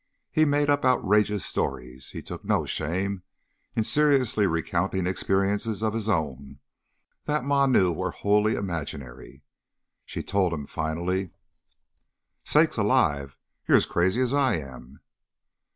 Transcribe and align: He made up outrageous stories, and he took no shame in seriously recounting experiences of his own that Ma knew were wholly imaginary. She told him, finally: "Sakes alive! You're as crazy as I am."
He 0.31 0.45
made 0.45 0.67
up 0.67 0.83
outrageous 0.83 1.45
stories, 1.45 2.07
and 2.07 2.13
he 2.13 2.21
took 2.23 2.43
no 2.43 2.65
shame 2.65 3.21
in 3.75 3.83
seriously 3.83 4.47
recounting 4.47 5.05
experiences 5.05 5.83
of 5.83 5.93
his 5.93 6.09
own 6.09 6.57
that 7.25 7.43
Ma 7.43 7.67
knew 7.67 7.91
were 7.91 8.09
wholly 8.09 8.55
imaginary. 8.55 9.43
She 10.03 10.23
told 10.23 10.53
him, 10.53 10.65
finally: 10.65 11.29
"Sakes 12.43 12.77
alive! 12.77 13.37
You're 13.67 13.77
as 13.77 13.85
crazy 13.85 14.21
as 14.21 14.33
I 14.33 14.55
am." 14.55 15.01